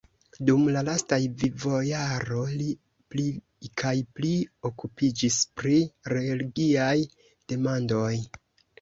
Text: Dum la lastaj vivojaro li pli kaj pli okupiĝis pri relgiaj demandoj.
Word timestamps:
Dum 0.45 0.61
la 0.75 0.81
lastaj 0.87 1.19
vivojaro 1.41 2.39
li 2.55 2.71
pli 3.15 3.27
kaj 3.83 3.93
pli 4.19 4.33
okupiĝis 4.73 5.41
pri 5.63 5.79
relgiaj 6.19 6.93
demandoj. 7.55 8.15